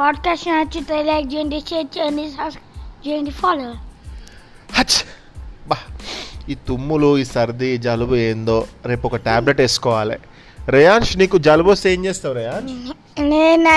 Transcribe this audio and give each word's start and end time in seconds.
Podcast 0.00 0.48
నచ్చితే 0.48 1.02
like 1.02 1.34
చేయండి 1.34 1.62
share 1.70 1.98
చేయండి 1.98 2.30
సబ్స్క్రైబ్ 2.30 3.08
చేయండి 3.08 3.30
ఫాలో 3.30 3.70
హచ్! 4.72 4.98
బా 5.68 5.76
ఈ 6.48 6.54
తుమ్ములు 6.54 7.18
ఈ 7.18 7.24
సర్ది 7.24 7.78
జలుబు 7.78 8.14
ఏందో 8.14 8.66
రేపు 8.86 9.06
ఒక 9.06 9.16
టాబ్లెట్ 9.16 9.60
వేసుకోవాలి. 9.60 10.16
రేయాన్ష్ 10.68 11.18
నీకు 11.18 11.38
జలుబు 11.38 11.70
వస్తే 11.70 11.92
ఏం 11.92 12.04
చేస్తావు 12.04 12.34
రేయాన్ష్? 12.34 13.20
నేను 13.20 13.70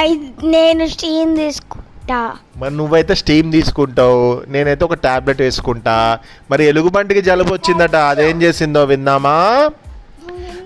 నేను 0.46 0.88
స్టీమ్ 0.88 1.38
తీసుకుంటా. 1.38 2.36
మరి 2.58 2.78
నువ్వైతే 2.78 3.16
స్టీమ్ 3.16 3.52
తీసుకుంటావు 3.52 4.42
నేనైతే 4.48 4.86
ఒక 4.86 4.94
టాబ్లెట్ 4.94 5.42
వేసుకుంటా. 5.42 6.20
మరి 6.52 6.66
ఎలుగుబంటికి 6.66 7.22
జలుబు 7.22 7.54
వచ్చిందట 7.54 7.96
అదేం 7.96 8.42
చేసిందో 8.42 8.84
విందామా? 8.84 9.70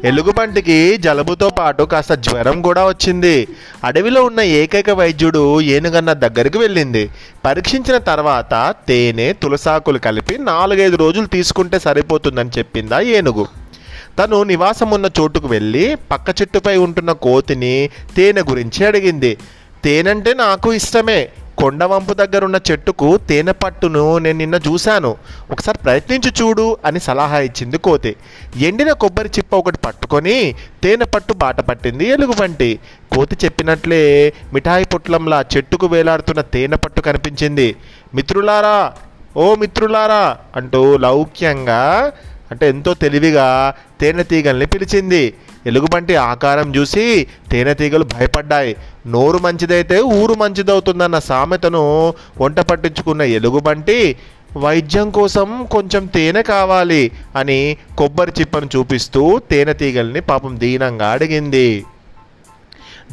ఎలుగుబంటికి 0.04 0.98
జలుబుతో 0.98 1.50
పాటు 1.50 1.84
కాస్త 1.84 2.14
జ్వరం 2.14 2.62
కూడా 2.62 2.88
వచ్చింది. 2.88 3.48
అడవిలో 3.84 4.24
ఉన్న 4.24 4.42
ఏకైక 4.42 4.90
వైద్యుడు 4.90 5.62
ఏనుగన్న 5.62 6.14
దగ్గరికి 6.14 6.58
వెళ్ళింది. 6.58 7.10
పరీక్షించిన 7.46 7.98
తర్వాత 7.98 8.76
తేనె 8.88 9.34
తులసాకులు 9.34 9.98
కలిపి 9.98 10.38
నాలుగైదు 10.38 10.96
రోజులు 10.96 11.26
తీసుకుంటే 11.26 11.80
సరిపోతుందని 11.80 12.50
చెప్పిందా 12.58 13.00
ఏనుగు. 13.00 13.48
తను 14.20 14.44
నివాసం 14.44 14.92
ఉన్న 14.92 15.10
చోటుకు 15.20 15.48
వెళ్ళి 15.48 15.98
పక్క 16.12 16.42
చెట్టుపై 16.42 16.78
ఉంటున్న 16.78 17.12
కోతిని 17.12 17.90
తేనె 18.16 18.42
గురించి 18.42 18.86
అడిగింది. 18.86 19.38
తేనంటే 19.84 20.34
నాకు 20.34 20.74
ఇష్టమే. 20.74 21.30
కొండవంపు 21.62 22.14
దగ్గర 22.14 22.42
ఉన్న 22.46 22.58
చెట్టుకు 22.70 23.08
తేనె 23.30 23.54
పట్టును 23.64 24.04
నేను 24.26 24.38
నిన్న 24.38 24.58
చూశాను. 24.68 25.12
ఒకసారి 25.52 25.78
ప్రయత్నించి 25.78 26.32
చూడు 26.40 26.66
అని 26.86 27.00
సలహా 27.00 27.40
ఇచ్చింది 27.40 27.78
కోతి. 27.78 28.12
ఎండిన 28.68 28.92
కొబ్బరి 29.04 29.30
చిప్ప 29.38 29.56
ఒకటి 29.56 29.80
పట్టుకొని 29.86 30.38
తేనె 30.84 31.06
పట్టు 31.06 31.34
బాట 31.34 31.60
పట్టింది 31.62 32.08
ఎలుగుబంటి 32.16 32.70
కోతి 33.16 33.38
చెప్పినట్లే 33.46 34.02
మిఠాయి 34.54 34.86
పొట్లంలా 34.86 35.40
చెట్టుకు 35.56 35.88
వేలాడుతున్న 35.88 36.42
తేనె 36.56 36.80
పట్టు 36.86 37.02
కనిపించింది. 37.02 37.68
మిత్రులారా 38.16 38.78
ఓ 39.38 39.48
మిత్రులారా 39.56 40.24
అంటూ 40.56 40.82
లౌక్యంగా 40.98 41.82
అంటే 42.52 42.66
ఎంతో 42.70 42.92
తెలివిగా 42.94 43.48
తేనెటీగల్ని 44.02 44.66
పిలిచింది. 44.66 45.24
ఎలుగుబంటి 45.68 46.16
ఆకారం 46.16 46.68
చూసి 46.76 47.06
తేనెటీగలు 47.52 48.06
భయపడ్డాయి. 48.14 48.72
నోరు 49.08 49.38
మంచిదైతే 49.38 49.98
ఊరు 50.20 50.34
మంచిదవుతుందన్న 50.34 51.20
సామెతను 51.30 51.84
వంట 52.42 52.60
పట్టించుకున్న 52.60 53.22
ఎలుగుబంటి 53.38 53.98
వైద్యం 54.58 55.08
కోసం 55.10 55.48
కొంచెం 55.72 56.04
తేనె 56.06 56.42
కావాలి 56.44 57.04
అని 57.36 57.60
కొబ్బరి 57.98 58.34
చిప్పను 58.40 58.68
చూపిస్తూ 58.76 59.22
తేనెటీగల్ని 59.52 60.22
పాపం 60.22 60.54
దీనంగా 60.60 61.08
అడిగింది. 61.12 61.70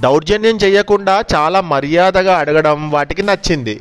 దౌర్జన్యం 0.00 0.56
చేయకుండా 0.56 1.14
చాలా 1.34 1.61
మర్యాదగా 1.72 2.34
అడగడం 2.39 2.78
వాటికి 2.91 3.22
నచ్చింది. 3.22 3.77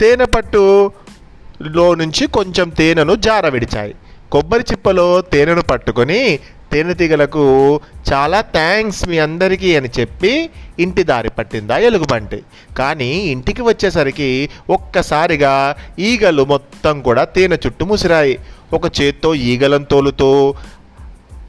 తేనె 0.00 0.26
పట్టులో 0.34 1.86
నుంచి 1.94 2.26
కొంచెం 2.36 2.68
తేనెను 2.68 3.14
జార 3.26 3.46
విడిచాయి 3.48 3.94
కొబ్బరి 4.32 4.64
చిప్పలో 4.72 5.06
తేనెను 5.32 5.62
పట్టుకొని 5.62 6.20
తేనెటీగలకు 6.72 7.44
చాలా 8.12 8.40
థ్యాంక్స్ 8.40 9.08
మీ 9.08 9.18
అందరికీ 9.18 9.76
అని 9.76 9.88
చెప్పి 10.00 10.50
ఇంటి 10.78 11.02
దారి 11.02 11.30
పట్టిందా 11.30 11.76
ఎలుగుబంటి. 11.78 12.42
కానీ 12.78 13.10
ఇంటికి 13.14 13.62
వచ్చేసరికి 13.62 14.50
ఒక్కసారిగా 14.70 15.76
ఈగలు 15.98 16.44
మొత్తం 16.44 17.00
కూడా 17.00 17.24
తేనె 17.24 17.56
చుట్టూ 17.66 17.86
ముసిరాయి. 17.86 18.38
ఒక 18.72 19.00
చేత్తో 19.00 19.34
ఈగలను 19.34 19.84
తోలుతూ 19.84 20.54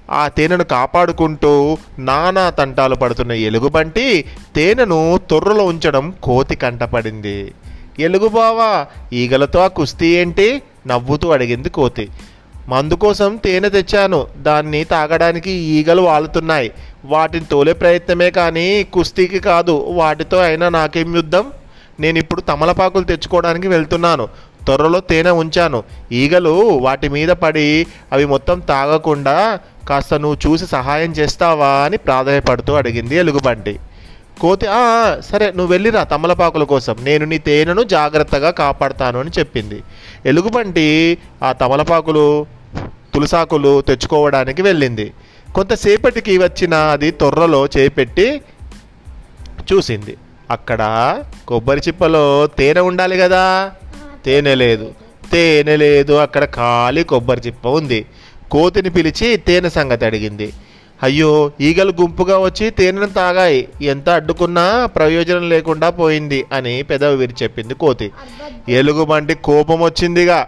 ఆ 0.09 0.27
తేనెను 0.27 0.63
కాపాడుకుంటూ 0.63 1.77
నానా 1.99 2.49
తంటాలు 2.49 2.95
పడుతున్న 2.95 3.31
ఎలుగుబంటి 3.31 4.25
తేనెను 4.55 5.19
తొర్రలో 5.29 5.65
ఉంచడం 5.65 6.13
కోతి 6.23 6.55
కంటపడింది 6.55 7.53
ఎలుగుబావా 7.99 8.87
ఈగలతో 9.13 9.59
ఆ 9.59 9.67
కుస్తీ 9.67 10.07
ఏంటి? 10.07 10.61
నవ్వుతూ 10.87 11.29
అడిగింది 11.29 11.69
కోతి. 11.69 12.09
మందు 12.71 12.95
కోసం 12.95 13.35
తేనె 13.35 13.69
తెచ్చాను. 13.69 14.19
దాన్ని 14.47 14.81
తాగడానికి 14.83 15.51
ఈగలు 15.51 16.01
వాలుతున్నాయి. 16.01 16.71
వాటిని 17.05 17.45
తోలే 17.51 17.73
ప్రయత్నమే 17.73 18.29
కానీ 18.31 18.65
కుస్తీకి 18.93 19.39
కాదు. 19.39 19.75
వాటితో 19.99 20.37
అయినా 20.37 20.69
నాకేం 20.69 21.15
యుద్ధం? 21.15 21.45
నేను 21.99 22.17
ఇప్పుడు 22.17 22.41
తమలపాకులు 22.41 23.03
తెచ్చుకోవడానికి 23.03 23.67
వెళ్తున్నాను. 23.67 24.25
త్వరలో 24.65 24.99
తేనె 24.99 25.31
ఉంచాను. 25.43 25.79
ఈగలు 26.11 26.55
వాటి 26.85 27.07
మీద 27.09 27.31
పడి 27.43 27.87
అవి 28.13 28.25
మొత్తం 28.25 28.59
తాగకుండా 28.59 29.59
కాస్త 29.89 30.13
నువ్వు 30.13 30.37
చూసి 30.45 30.65
సహాయం 30.67 31.11
చేస్తావా 31.11 31.71
అని 31.85 31.97
ప్రాధాయపడుతూ 31.97 32.73
అడిగింది 32.73 33.15
ఎలుగుబంటి. 33.15 33.79
కోతి 34.41 34.65
సరే 35.31 35.45
నువ్వు 35.47 35.71
వెళ్ళిరా 35.71 36.03
తమలపాకుల 36.03 36.63
కోసం. 36.63 36.95
నేను 37.01 37.25
నీ 37.25 37.37
తేనెను 37.37 37.83
జాగ్రత్తగా 37.95 38.51
కాపాడతాను 38.51 39.19
అని 39.19 39.31
చెప్పింది. 39.39 39.79
ఎలుగుబంటి 40.25 41.17
ఆ 41.43 41.51
తమలపాకులు 41.51 42.25
తులసాకులు 43.13 43.81
తెచ్చుకోవడానికి 43.81 44.61
వెళ్ళింది. 44.61 45.13
కొంతసేపటికి 45.55 46.37
వచ్చిన 46.37 46.73
అది 46.73 47.11
తొర్రలో 47.11 47.65
చేపెట్టి 47.65 48.41
చూసింది. 49.73 50.17
అక్కడ 50.51 50.81
కొబ్బరి 51.47 51.81
చిప్పలో 51.87 52.47
తేనె 52.47 52.81
ఉండాలి 52.81 53.17
కదా? 53.17 53.71
తేనె 54.25 54.55
లేదు. 54.55 54.91
తేనె 55.31 55.75
లేదు. 55.75 56.13
అక్కడ 56.13 56.45
ఖాళీ 56.45 57.03
కొబ్బరి 57.03 57.41
చిప్ప 57.47 57.67
ఉంది. 57.67 58.05
కోతిని 58.51 58.89
పిలిచి 58.89 59.37
తేనె 59.37 59.69
సంగతి 59.69 60.05
అడిగింది. 60.05 60.53
అయ్యో 61.03 61.51
ఈగలు 61.61 61.93
గుంపుగా 62.01 62.37
వచ్చి 62.37 62.69
తేనెను 62.69 63.07
తాగాయి. 63.07 63.67
ఎంత 63.81 64.09
అడ్డుకున్నా 64.09 64.85
ప్రయోజనం 64.85 65.49
లేకుండా 65.49 65.89
పోయింది 65.89 66.45
అని 66.53 66.83
పెదవి 66.83 67.15
విరి 67.15 67.33
చెప్పింది 67.43 67.73
కోతి. 67.73 68.11
ఎలుగుబంటి 68.69 69.33
కోపం 69.33 69.81
వచ్చిందిగా. 69.81 70.47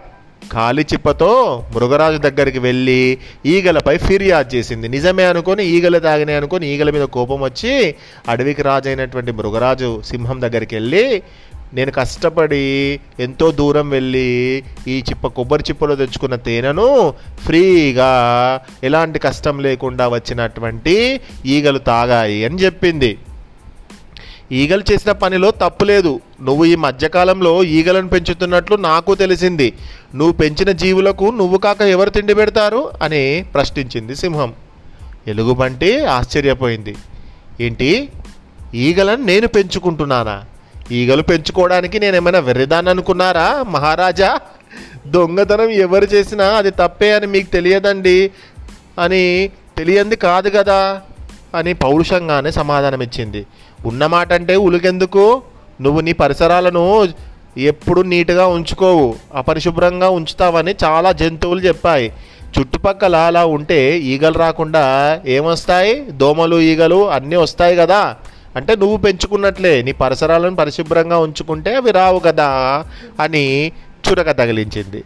ఖాళీ 0.50 0.82
చిప్పతో 0.82 1.30
మృగరాజు 1.74 2.16
దగ్గరికి 2.16 2.58
వెళ్ళి 2.58 3.18
ఈగలపై 3.46 3.96
ఫిర్యాదు 3.98 4.56
చేసింది. 4.56 4.88
నిజమే 4.88 5.24
అనుకొని 5.24 5.64
ఈగలు 5.64 5.98
తాగినాయి 5.98 6.38
అనుకొని 6.38 6.66
ఈగల 6.74 6.90
మీద 6.90 7.02
కోపం 7.02 7.40
వచ్చి 7.40 7.94
అడవికి 8.28 8.62
రాజైనటువంటి 8.62 9.32
మృగరాజు 9.32 10.02
సింహం 10.10 10.40
దగ్గరికి 10.40 10.74
వెళ్ళి 10.74 11.22
నేను 11.74 11.90
కష్టపడి 11.90 13.00
ఎంతో 13.20 13.50
దూరం 13.50 13.90
వెళ్ళి 13.90 14.28
ఈ 14.88 15.02
చిప్ప 15.08 15.26
కొబ్బరి 15.26 15.64
చిప్పలో 15.68 15.94
తెచ్చుకున్న 15.94 16.36
తేనెను 16.36 17.14
ఫ్రీగా 17.44 18.10
ఎలాంటి 18.84 19.18
కష్టం 19.18 19.58
లేకుండా 19.58 20.08
వచ్చినటువంటి 20.08 21.20
ఈగలు 21.46 21.78
తాగాయి 21.78 22.44
అని 22.44 22.54
చెప్పింది. 22.54 23.18
ఈగలు 24.52 24.82
చేసిన 24.92 25.12
పనిలో 25.12 25.50
తప్పు 25.50 25.84
లేదు. 25.84 26.20
నువ్వు 26.42 26.64
ఈ 26.64 26.74
మధ్యకాలంలో 26.74 27.64
ఈగలను 27.64 28.08
పెంచుతున్నట్లు 28.08 28.76
నాకు 28.76 29.14
తెలిసింది. 29.14 29.72
నువ్వు 30.14 30.32
పెంచిన 30.32 30.70
జీవులకు 30.70 31.24
నువ్వు 31.24 31.58
కాక 31.58 31.82
ఎవరు 31.82 32.10
తిండి 32.10 32.34
పెడతారు? 32.34 32.90
అని 33.02 33.46
ప్రశ్నించింది 33.54 34.16
సింహం. 34.16 34.52
ఎలుగుబంటి 35.28 36.04
ఆశ్చర్యపోయింది. 36.04 36.96
ఏంటి? 37.60 38.08
ఈగలను 38.74 39.22
నేను 39.22 39.46
పెంచుకుంటున్నానా? 39.46 40.44
ఈగలు 40.92 41.22
పెంచుకోవడానికి 41.22 41.98
నేను 41.98 42.16
ఏమైనా 42.16 42.38
వెర్రిదాన్ని 42.38 42.90
అనుకున్నారా 42.90 43.64
మహారాజా? 43.68 44.40
దొంగతనం 45.06 45.70
ఎవరు 45.70 46.04
చేసినా 46.04 46.44
అది 46.44 46.70
తప్పే 46.70 47.12
అని 47.12 47.26
మీకు 47.26 47.52
తెలియదండి 47.52 48.30
అని 48.98 49.50
తెలియంది 49.78 50.16
కాదు 50.16 50.50
కదా 50.56 51.00
అని 51.56 51.72
పౌరుషంగానే 51.72 52.50
సమాధానం 52.50 53.02
ఇచ్చింది 53.02 53.46
ఉన్నమాట 53.84 54.32
అంటే 54.32 54.56
ఉలికెందుకు? 54.56 55.42
నువ్వు 55.80 56.00
నీ 56.00 56.12
పరిసరాలను 56.12 57.08
ఎప్పుడు 57.58 58.02
నీట్గా 58.02 58.46
ఉంచుకోవు 58.46 59.14
అపరిశుభ్రంగా 59.34 60.08
ఉంచుతావని 60.08 60.74
చాలా 60.84 61.12
జంతువులు 61.12 61.60
చెప్పాయి. 61.60 62.12
చుట్టుపక్కల 62.58 63.16
అలా 63.16 63.46
ఉంటే 63.46 63.98
ఈగలు 63.98 64.38
రాకుండా 64.38 65.20
ఏమొస్తాయి? 65.26 66.00
దోమలు 66.00 66.60
ఈగలు 66.60 67.10
అన్నీ 67.10 67.36
వస్తాయి 67.36 67.76
కదా? 67.76 68.16
అంటే 68.56 68.76
నువ్వు 68.76 68.96
పెంచుకున్నట్లే 68.96 69.82
నీ 69.82 69.92
పరిసరాలను 69.92 70.56
పరిశుభ్రంగా 70.56 71.18
ఉంచుకుంటే 71.18 71.74
అవి 71.74 71.90
రావు 71.90 72.18
కదా? 72.18 72.84
అని 73.20 73.72
చురక 74.08 74.30
తగిలించింది. 74.38 75.04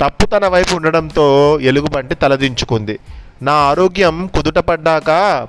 తప్పు 0.00 0.26
తన 0.26 0.46
వైపు 0.46 0.74
ఉండడంతో 0.74 1.58
ఎలుగుబంటి 1.62 2.14
తలదించుకుంది. 2.14 2.98
నా 3.42 3.52
ఆరోగ్యం 3.52 4.30
కుదుటపడ్డాక 4.34 5.06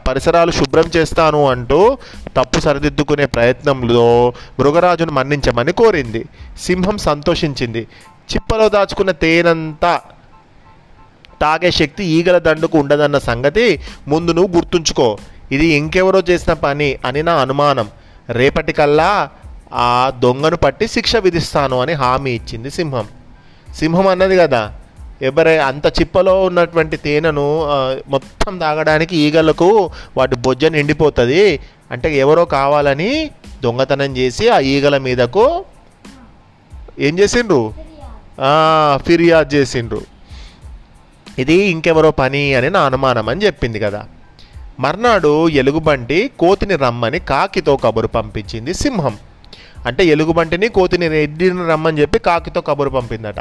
పరిసరాలు 0.07 0.51
శుభ్రం 0.51 0.83
చేస్తాను 0.95 1.49
అంటూ 1.49 1.97
తప్పు 2.37 2.59
సరిదిద్దుకునే 2.59 3.25
ప్రయత్నంలో 3.25 4.33
మృగరాజును 4.59 5.11
మన్నించమని 5.11 5.71
కోరింది. 5.71 6.25
సింహం 6.59 6.97
సంతోషించింది. 6.97 7.87
చిప్పలో 8.33 8.69
దాచుకున్న 8.69 9.11
తేనంతా 9.11 10.01
తాగే 11.41 11.71
శక్తి 11.71 12.03
ఈగల 12.03 12.37
దండుకు 12.37 12.77
ఉండదన్న 12.77 13.17
సంగతి 13.17 13.79
ముందు 14.07 14.31
నువ్వు 14.31 14.55
గుర్తుంచుకో. 14.55 15.17
ఇది 15.51 15.65
ఇంకెవరో 15.65 16.21
చేసిన 16.29 16.53
పని 16.53 16.97
అని 17.05 17.23
నా 17.23 17.33
అనుమానం. 17.33 17.89
రేపటికల్లా 18.29 19.29
ఆ 19.73 20.11
దొంగను 20.19 20.57
పట్టి 20.57 20.87
శిక్ష 20.87 21.15
విధిస్తాను 21.15 21.81
అని 21.81 21.93
హామీ 21.93 22.31
ఇచ్చింది 22.31 22.71
సింహం. 22.71 23.07
సింహం 23.75 24.07
అన్నది 24.07 24.37
కదా 24.37 24.73
ఎవరై 25.21 25.57
అంత 25.57 25.85
చిప్పలో 25.87 26.43
ఉన్నటువంటి 26.43 26.97
తేనెను 26.97 27.45
మొత్తం 28.07 28.57
తాగడానికి 28.57 29.17
ఈగలకు 29.17 29.89
వాటి 30.17 30.35
బొజ్జ 30.35 30.65
నిండిపోతుంది. 30.65 31.59
అంటే 31.91 32.17
ఎవరో 32.17 32.45
కావాలని 32.45 33.31
దొంగతనం 33.63 34.17
చేసి 34.17 34.49
ఆ 34.49 34.59
ఈగల 34.59 34.97
మీదకు 34.97 35.65
ఏం 36.99 37.19
చేసిండ్రు? 37.19 37.73
ఫిర్యాదు 38.97 39.55
చేసిండ్రు. 39.55 40.01
ఇది 41.39 41.53
ఇంకెవరో 41.53 42.11
పని 42.11 42.53
అని 42.53 42.69
నా 42.69 42.81
అనుమానం 42.81 43.29
అని 43.29 43.45
చెప్పింది 43.45 43.79
కదా. 43.79 44.05
మర్నాడు 44.79 45.49
ఎలుగుబంటి 45.49 46.31
కోతిని 46.39 46.75
రమ్మని 46.75 47.19
కాకితో 47.19 47.77
కబురు 47.77 48.07
పంపించింది 48.07 48.73
సింహం. 48.73 49.17
అంటే 49.85 50.05
ఎలుగుబంటిని 50.05 50.67
కోతిని 50.67 51.07
రెడ్డిని 51.07 51.67
రమ్మని 51.67 52.01
చెప్పి 52.01 52.19
కాకితో 52.19 52.61
కబురు 52.61 52.89
పంపిందట. 52.89 53.39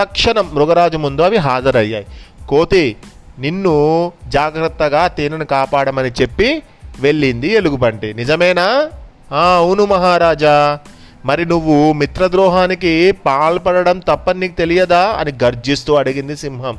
తక్షణం 0.00 0.50
మృగరాజు 0.52 0.96
ముందు 0.96 1.22
అవి 1.22 1.36
హాజరయ్యాయి. 1.36 2.06
కోతి 2.48 2.96
నిన్ను 3.38 4.12
జాగ్రత్తగా 4.28 5.06
తేనెను 5.06 5.44
కాపాడమని 5.44 6.08
చెప్పి 6.08 6.62
వెళ్ళింది 7.00 7.48
ఎలుగుబంటి. 7.48 8.14
నిజమేనా? 8.14 8.90
"ఆ, 9.32 9.42
అవును 9.56 9.84
మహారాజా. 9.84 10.78
మరి 11.24 11.46
నువ్వు 11.46 11.92
మిత్రద్రోహానికి 11.92 13.12
పాల్పడడం 13.12 13.98
తప్పని 13.98 14.40
నీకు 14.40 14.56
తెలియదా? 14.56 15.16
అని 15.18 15.32
గర్జిస్తూ 15.44 15.94
అడిగింది 15.94 16.36
సింహం. 16.36 16.78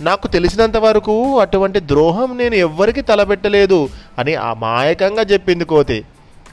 నాకు 0.00 0.28
తెలిసినంత 0.28 0.76
వరకు 0.76 1.40
అటువంటి 1.40 1.80
ద్రోహం 1.80 2.38
నేను 2.38 2.54
ఎవ్వరికి 2.54 3.00
తలపెట్టలేదు 3.00 3.88
అని 4.18 4.34
అమాయకంగా 4.34 5.22
చెప్పింది 5.22 5.64
కోతి. 5.64 6.04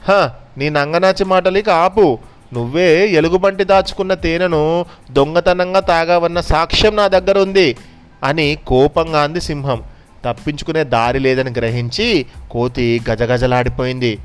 హ 0.08 0.30
నీ 0.58 0.70
నంగనాచి 0.70 1.24
మాటలికి 1.24 1.70
ఆపు. 1.70 2.18
నువ్వే 2.52 3.06
ఎలుగుబంటి 3.06 3.64
దాచుకున్న 3.64 4.14
తేనెను 4.14 4.84
దొంగతనంగా 5.10 5.80
తాగావన్న 5.80 6.40
సాక్ష్యం 6.40 6.96
నా 6.96 7.08
దగ్గర 7.08 7.38
ఉంది 7.38 7.76
అని 8.24 8.58
కోపంగా 8.66 9.22
అంది 9.22 9.40
సింహం. 9.40 9.82
తప్పించుకునే 10.24 10.84
దారి 10.84 11.18
లేదని 11.18 11.50
గ్రహించి 11.50 12.26
కోతి 12.50 13.00
గజగజలాడిపోయింది. 13.10 14.18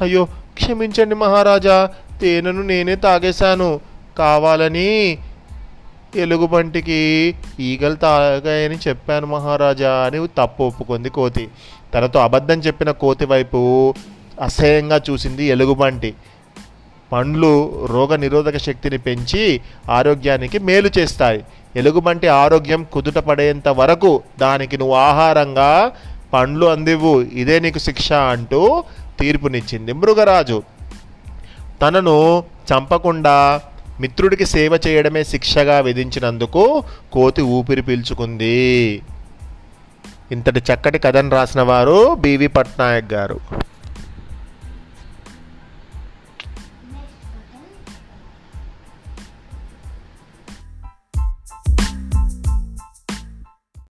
అయ్యో 0.00 0.24
క్షమించండి 0.24 1.14
మహారాజా 1.14 1.90
తేనెను 2.20 2.62
నేనే 2.62 2.94
తాగేశాను. 2.96 3.80
కావాలని 4.18 5.18
ఎలుగుబంటికి 6.16 7.34
ఈగలు 7.60 7.94
తాగాయని 7.94 8.78
చెప్పాను 8.88 9.26
మహారాజా 9.26 9.92
అని 9.92 10.28
తప్పు 10.38 10.62
ఒప్పుకుంది 10.62 11.10
కోతి. 11.10 11.48
తనతో 11.94 12.20
అబద్ధం 12.20 12.58
చెప్పిన 12.58 12.90
కోతి 12.90 13.24
వైపు 13.24 13.94
అసహ్యంగా 14.40 15.00
చూసింది 15.10 15.44
ఎలుగుబంటి. 15.44 16.14
పండ్లు 17.12 17.86
రోగ 17.86 18.16
నిరోధక 18.16 18.58
శక్తిని 18.58 18.98
పెంచి 18.98 19.60
ఆరోగ్యానికి 19.90 20.58
మేలు 20.58 20.90
చేస్తాయి. 20.98 21.44
ఎలుగుబంటి 21.76 22.28
ఆరోగ్యం 22.28 22.86
కుదుట 22.92 23.14
పడేంత 23.14 23.68
వరకు 23.68 24.22
దానికి 24.40 24.78
నువ్వు 24.78 24.94
ఆహారంగా 24.94 25.92
పండ్లు 26.32 26.66
అందివ్వు. 26.66 27.20
ఇదే 27.20 27.60
నీకు 27.60 27.78
శిక్ష 27.78 28.12
అంటూ 28.12 28.84
తీర్పునిచ్చింది 29.20 29.92
మృగరాజు. 29.92 30.62
తనను 31.82 32.44
చంపకుండా 32.72 33.60
మిత్రుడికి 34.00 34.46
సేవ 34.46 34.78
చేయడమే 34.86 35.24
శిక్షగా 35.24 35.80
విధించినందుకు 35.80 36.84
కోతి 37.12 37.42
ఊపిరి 37.42 37.82
పీల్చుకుంది. 37.82 39.02
ఇంతటి 40.32 40.62
చక్కటి 40.72 40.98
కథను 40.98 41.30
రాసిన 41.30 41.62
వారు 41.62 42.14
బివి 42.14 42.46
పట్నాయక్ 42.46 43.12
గారు. 43.12 43.40